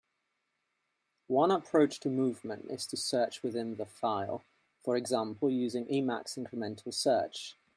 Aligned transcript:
One 1.27 1.51
approach 1.51 1.99
to 1.99 2.09
movement 2.09 2.71
is 2.71 2.87
to 2.87 2.97
search 2.97 3.43
within 3.43 3.75
the 3.75 3.85
file, 3.85 4.41
for 4.83 4.97
example 4.97 5.47
using 5.51 5.85
Emacs 5.85 6.39
incremental 6.39 6.91
search. 6.91 7.55